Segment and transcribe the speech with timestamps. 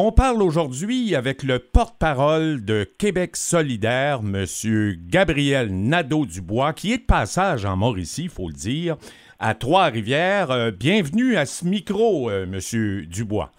[0.00, 4.44] On parle aujourd'hui avec le porte-parole de Québec solidaire, M.
[5.08, 8.96] Gabriel Nadeau-Dubois, qui est de passage en Mauricie, il faut le dire,
[9.40, 10.52] à Trois-Rivières.
[10.52, 13.06] Euh, bienvenue à ce micro, euh, M.
[13.06, 13.50] Dubois.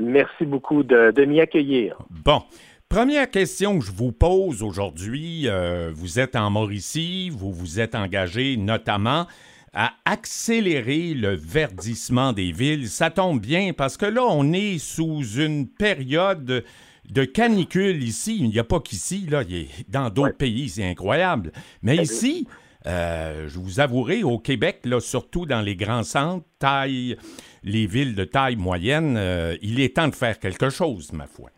[0.00, 1.98] Merci beaucoup de, m'y accueillir.
[2.08, 2.40] Bon.
[2.88, 7.94] Première question que je vous pose aujourd'hui, euh, vous êtes en Mauricie, vous vous êtes
[7.94, 9.26] engagé notamment
[9.72, 12.88] à accélérer le verdissement des villes.
[12.88, 16.64] Ça tombe bien parce que là, on est sous une période
[17.08, 18.38] de canicule ici.
[18.40, 19.42] Il n'y a pas qu'ici, là.
[19.88, 21.52] Dans d'autres pays, c'est incroyable.
[21.82, 22.46] Mais ici,
[22.86, 27.16] euh, je vous avouerai, au Québec, là, surtout dans les grands centres, taille,
[27.62, 31.50] les villes de taille moyenne, euh, il est temps de faire quelque chose, ma foi.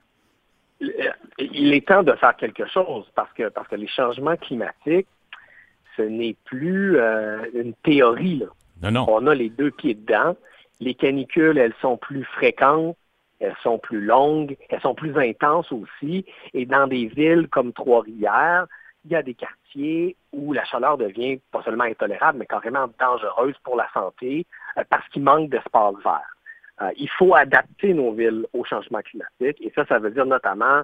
[1.39, 5.09] Il est temps de faire quelque chose parce que, parce que les changements climatiques,
[5.97, 8.43] ce n'est plus euh, une théorie.
[8.83, 9.07] Non, non.
[9.09, 10.37] On a les deux pieds dedans.
[10.81, 12.97] Les canicules, elles sont plus fréquentes,
[13.41, 16.25] elles sont plus longues, elles sont plus intenses aussi.
[16.55, 18.67] Et dans des villes comme Trois-Rivières,
[19.05, 23.57] il y a des quartiers où la chaleur devient pas seulement intolérable, mais carrément dangereuse
[23.65, 24.47] pour la santé
[24.79, 26.37] euh, parce qu'il manque d'espace vert.
[26.81, 30.83] Euh, il faut adapter nos villes au changement climatique et ça, ça veut dire notamment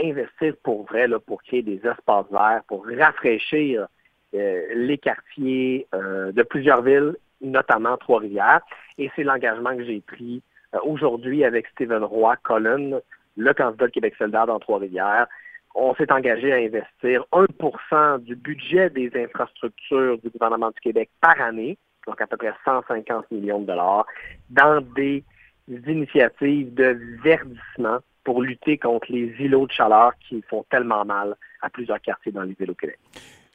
[0.00, 3.86] investir pour vrai là, pour créer des espaces verts, pour rafraîchir
[4.32, 8.60] les quartiers euh, de plusieurs villes, notamment Trois-Rivières.
[8.98, 10.42] Et c'est l'engagement que j'ai pris
[10.74, 13.00] euh, aujourd'hui avec Stephen Roy Colin,
[13.36, 15.26] le candidat de Québec solidaire dans Trois-Rivières.
[15.74, 21.40] On s'est engagé à investir 1% du budget des infrastructures du gouvernement du Québec par
[21.40, 24.04] année, donc à peu près 150 millions de dollars,
[24.48, 25.22] dans des
[25.68, 31.70] initiatives de verdissement pour lutter contre les îlots de chaleur qui font tellement mal à
[31.70, 32.98] plusieurs quartiers dans les villes au Québec.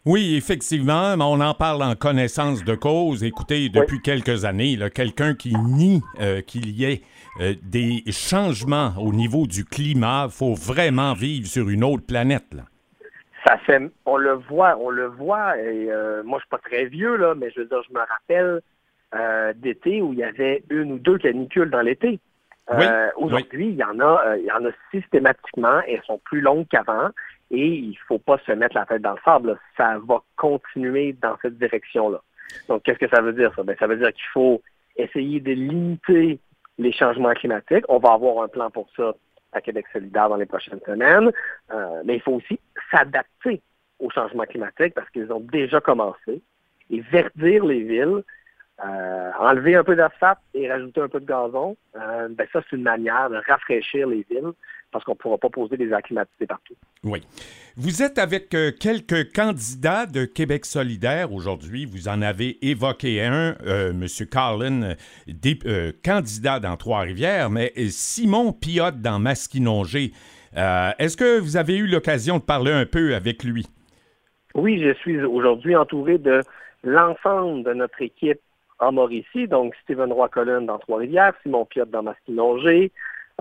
[0.07, 3.23] Oui, effectivement, on en parle en connaissance de cause.
[3.23, 7.01] Écoutez, depuis quelques années, quelqu'un qui nie euh, qu'il y ait
[7.41, 12.55] euh, des changements au niveau du climat, faut vraiment vivre sur une autre planète.
[13.47, 15.57] Ça fait, on le voit, on le voit.
[15.57, 17.99] Et euh, moi, je suis pas très vieux là, mais je veux dire, je me
[17.99, 18.61] rappelle
[19.55, 22.19] d'été où il y avait une ou deux canicules dans l'été.
[23.15, 25.79] Aujourd'hui, il y en a, il y en a systématiquement.
[25.88, 27.09] Elles sont plus longues qu'avant
[27.51, 29.59] et il ne faut pas se mettre la tête dans le sable.
[29.78, 32.22] Ça va continuer dans cette direction-là.
[32.67, 33.63] Donc, qu'est-ce que ça veut dire, ça?
[33.63, 34.61] Ben, ça veut dire qu'il faut
[34.97, 36.39] essayer de limiter
[36.78, 37.85] les changements climatiques.
[37.89, 39.13] On va avoir un plan pour ça
[39.51, 41.31] à Québec solidaire dans les prochaines semaines.
[41.72, 42.59] Euh, mais il faut aussi
[42.91, 43.62] s'adapter
[44.00, 46.41] aux changements climatiques parce qu'ils ont déjà commencé
[46.89, 48.23] et verdir les villes,
[48.84, 52.75] euh, enlever un peu d'asphalte et rajouter un peu de gazon, euh, ben ça, c'est
[52.75, 54.52] une manière de rafraîchir les villes
[54.91, 56.74] parce qu'on ne pourra pas poser des acclimatisés partout.
[57.06, 57.22] Oui.
[57.78, 61.86] Vous êtes avec euh, quelques candidats de Québec solidaire aujourd'hui.
[61.86, 64.06] Vous en avez évoqué un, M.
[64.30, 65.57] Carlin, des,
[66.03, 70.12] candidat dans Trois-Rivières, mais Simon Piotte dans Masquinongé.
[70.53, 73.66] Est-ce que vous avez eu l'occasion de parler un peu avec lui?
[74.53, 76.42] Oui, je suis aujourd'hui entouré de
[76.84, 78.40] l'ensemble de notre équipe
[78.80, 82.91] en Mauricie, donc Stephen Roy-Colin dans Trois-Rivières, Simon Piotte dans Masquinongé,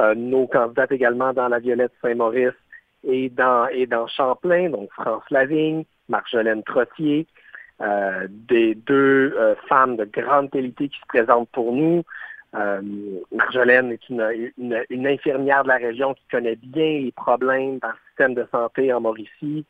[0.00, 2.54] euh, nos candidates également dans la Violette Saint-Maurice
[3.06, 7.26] et dans, et dans Champlain, donc France Lavigne, Marjolaine Trottier,
[7.80, 12.02] euh, des deux euh, femmes de grande qualité qui se présentent pour nous.
[13.32, 17.94] Marjolaine est une, une, infirmière de la région qui connaît bien les problèmes dans le
[18.06, 19.64] système de santé en Mauricie,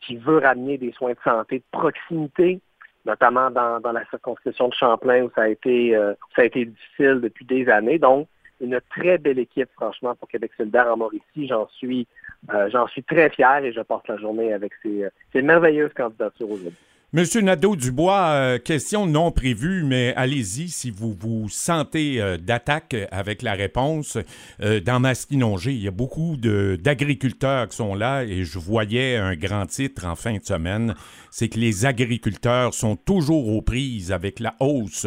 [0.00, 2.60] qui veut ramener des soins de santé de proximité,
[3.08, 5.98] notamment dans, dans la circonscription de Champlain où ça a été
[6.36, 7.98] ça a été difficile depuis des années.
[7.98, 8.28] Donc,
[8.60, 11.46] une très belle équipe, franchement, pour Québec solidaire en Mauricie.
[11.46, 12.06] J'en suis,
[12.52, 15.92] euh, j'en suis très fier et je passe la journée avec ces, euh, ces merveilleuses
[15.94, 16.78] candidatures aujourd'hui.
[17.14, 23.54] Monsieur Nadeau-Dubois, euh, question non prévue, mais allez-y si vous vous sentez d'attaque avec la
[23.54, 24.18] réponse.
[24.60, 29.64] dans Masquinongé, il y a beaucoup d'agriculteurs qui sont là et je voyais un grand
[29.64, 30.94] titre en fin de semaine,
[31.30, 35.06] c'est que les agriculteurs sont toujours aux prises avec la hausse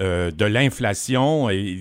[0.00, 1.76] euh, de l'inflation et,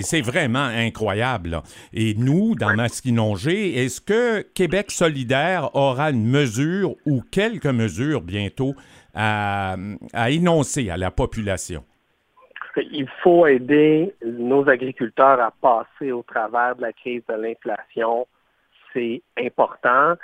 [0.00, 1.60] c'est vraiment incroyable.
[1.92, 8.74] Et nous, dans Masquinongé, est-ce que Québec solidaire aura une mesure ou quelques mesures bientôt
[9.14, 9.76] à,
[10.12, 11.84] à énoncer à la population?
[12.76, 18.28] Il faut aider nos agriculteurs à passer au travers de la crise de l'inflation.
[18.92, 20.14] C'est important.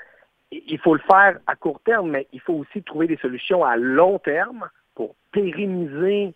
[0.53, 3.77] Il faut le faire à court terme, mais il faut aussi trouver des solutions à
[3.77, 6.33] long terme pour pérenniser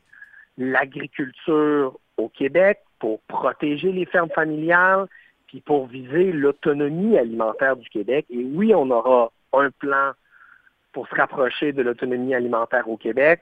[0.59, 5.07] l'agriculture au Québec, pour protéger les fermes familiales,
[5.47, 8.27] puis pour viser l'autonomie alimentaire du Québec.
[8.29, 10.13] Et oui, on aura un plan
[10.93, 13.41] pour se rapprocher de l'autonomie alimentaire au Québec.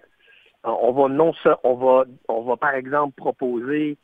[0.66, 1.32] Euh, on va non
[1.64, 3.96] on va, on va par exemple proposer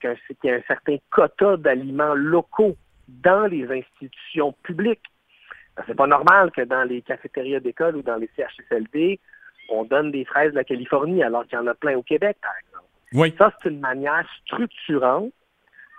[0.00, 2.76] qu'il y ait un certain quota d'aliments locaux
[3.08, 5.04] dans les institutions publiques.
[5.86, 9.20] C'est pas normal que dans les cafétérias d'école ou dans les CHSLD,
[9.68, 12.36] on donne des fraises de la Californie alors qu'il y en a plein au Québec,
[12.42, 12.84] par exemple.
[13.12, 13.34] Oui.
[13.38, 15.32] Ça, c'est une manière structurante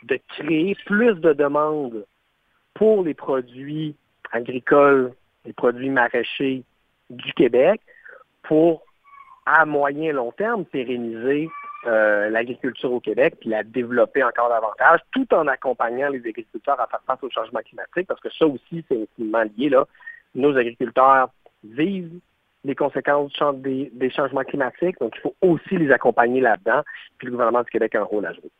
[0.03, 2.05] de créer plus de demandes
[2.73, 3.95] pour les produits
[4.31, 5.13] agricoles,
[5.45, 6.63] les produits maraîchers
[7.09, 7.81] du Québec
[8.43, 8.83] pour,
[9.45, 11.49] à moyen long terme, pérenniser
[11.85, 16.87] euh, l'agriculture au Québec puis la développer encore davantage, tout en accompagnant les agriculteurs à
[16.87, 19.69] faire face au changement climatique, parce que ça aussi, c'est intimement lié.
[19.69, 19.87] Là.
[20.35, 21.29] Nos agriculteurs
[21.63, 22.19] vivent
[22.67, 26.83] les conséquences des, des, changements climatiques, donc il faut aussi les accompagner là-dedans,
[27.17, 28.51] puis le gouvernement du Québec a un rôle à jouer.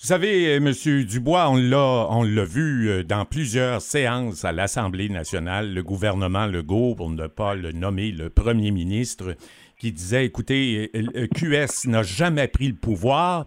[0.00, 1.04] Vous savez, euh, M.
[1.04, 6.46] Dubois, on l'a, on l'a vu euh, dans plusieurs séances à l'Assemblée nationale, le gouvernement
[6.46, 9.34] Legault, pour ne pas le nommer le premier ministre,
[9.76, 13.46] qui disait, écoutez, euh, QS n'a jamais pris le pouvoir,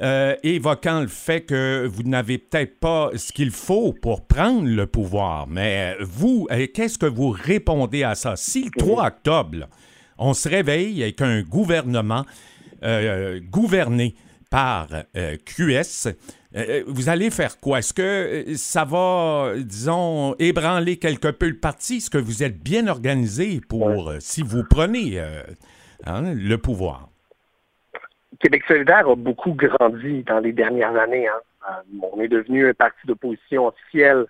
[0.00, 5.46] évoquant le fait que vous n'avez peut-être pas ce qu'il faut pour prendre le pouvoir.
[5.46, 8.36] Mais vous, qu'est-ce que vous répondez à ça?
[8.36, 9.68] Si le 3 octobre,
[10.18, 12.24] on se réveille avec un gouvernement
[13.50, 14.14] gouverné,
[14.52, 16.08] par euh, QS.
[16.08, 16.12] Euh,
[16.54, 17.78] euh, vous allez faire quoi?
[17.78, 21.96] Est-ce que ça va, disons, ébranler quelque peu le parti?
[21.96, 25.18] Est-ce que vous êtes bien organisé pour, si vous prenez
[26.04, 27.08] hein, le pouvoir?
[28.40, 31.28] Québec solidaire a beaucoup grandi dans les dernières années.
[31.28, 31.82] Hein.
[32.02, 34.26] on est devenu un parti d'opposition officiel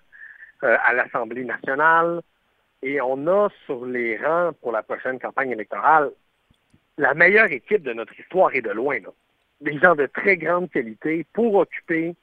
[0.61, 2.21] à l'Assemblée nationale
[2.81, 6.11] et on a sur les rangs pour la prochaine campagne électorale
[6.97, 8.99] la meilleure équipe de notre histoire et de loin.
[8.99, 9.09] Là
[9.63, 12.15] des gens de très grande qualité pour occuper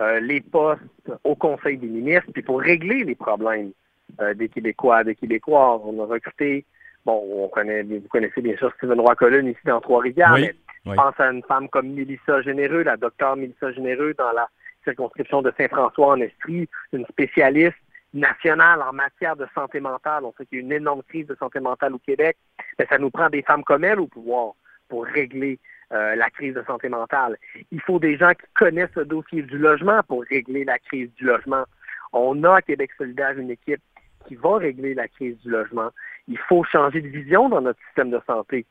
[0.00, 0.82] euh, les postes
[1.24, 3.72] au Conseil des ministres, puis pour régler les problèmes
[4.20, 5.80] euh, des Québécois, des Québécois.
[5.84, 6.64] On a recruté,
[7.04, 10.54] bon, on connaît, vous connaissez bien sûr Stephen Roy-Colline ici dans Trois-Rivières, mais
[10.84, 14.48] je pense à une femme comme Mélissa Généreux, la docteure Mélissa Généreux dans la
[14.84, 17.76] circonscription de Saint-François en Estrie, une spécialiste
[18.12, 20.24] nationale en matière de santé mentale.
[20.24, 22.36] On sait qu'il y a une énorme crise de santé mentale au Québec,
[22.78, 24.52] mais ça nous prend des femmes comme elle au pouvoir
[24.88, 25.58] pour régler
[25.92, 27.36] euh, la crise de santé mentale.
[27.70, 31.24] Il faut des gens qui connaissent le dossier du logement pour régler la crise du
[31.24, 31.64] logement.
[32.12, 33.80] On a à Québec solidaire une équipe
[34.26, 35.90] qui va régler la crise du logement.
[36.28, 38.66] Il faut changer de vision dans notre système de santé.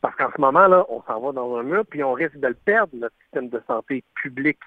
[0.00, 2.48] Parce qu'en ce moment, là, on s'en va dans un mur, puis on risque de
[2.48, 4.58] le perdre, notre système de santé public,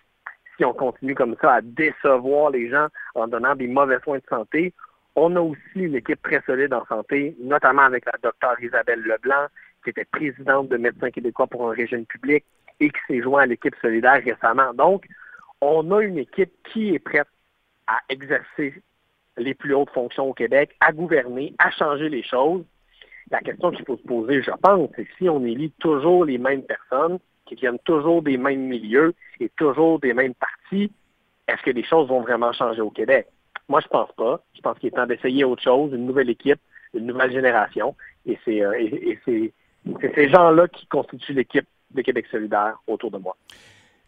[0.57, 4.23] si on continue comme ça à décevoir les gens en donnant des mauvais soins de
[4.29, 4.73] santé.
[5.15, 9.47] On a aussi une équipe très solide en santé, notamment avec la docteure Isabelle Leblanc,
[9.83, 12.43] qui était présidente de Médecins québécois pour un régime public
[12.79, 14.73] et qui s'est joint à l'équipe solidaire récemment.
[14.73, 15.05] Donc,
[15.61, 17.27] on a une équipe qui est prête
[17.87, 18.81] à exercer
[19.37, 22.63] les plus hautes fonctions au Québec, à gouverner, à changer les choses.
[23.31, 26.63] La question qu'il faut se poser, je pense, c'est si on élit toujours les mêmes
[26.63, 30.91] personnes, qui viennent toujours des mêmes milieux et toujours des mêmes partis,
[31.47, 33.27] est-ce que les choses vont vraiment changer au Québec?
[33.67, 34.43] Moi, je pense pas.
[34.55, 36.59] Je pense qu'il est temps d'essayer autre chose, une nouvelle équipe,
[36.93, 37.95] une nouvelle génération.
[38.25, 38.73] Et c'est euh,
[39.25, 43.35] ces gens-là qui constituent l'équipe de Québec solidaire autour de moi.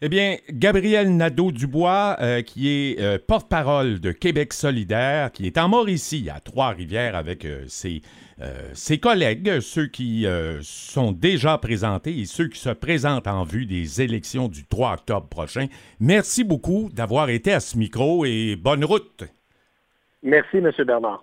[0.04, 5.68] Eh bien, Gabriel Nadeau-Dubois, euh, qui est euh, porte-parole de Québec solidaire, qui est en
[5.68, 8.02] Mauricie, à Trois-Rivières, avec euh, ses,
[8.72, 10.26] ses, collègues, ceux qui
[10.62, 15.28] sont déjà présentés et ceux qui se présentent en vue des élections du 3 octobre
[15.28, 15.66] prochain.
[16.00, 19.22] Merci beaucoup d'avoir été à ce micro et bonne route.
[20.24, 20.72] Merci, M.
[20.84, 21.22] Bernard.